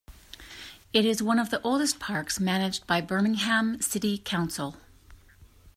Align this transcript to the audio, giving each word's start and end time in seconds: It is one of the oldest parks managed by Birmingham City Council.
It 0.93 1.05
is 1.05 1.21
one 1.21 1.37
of 1.37 1.51
the 1.51 1.61
oldest 1.61 1.99
parks 1.99 2.39
managed 2.39 2.87
by 2.87 3.01
Birmingham 3.01 3.79
City 3.81 4.17
Council. 4.17 4.77